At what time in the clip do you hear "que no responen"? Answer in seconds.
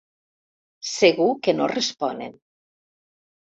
1.49-2.35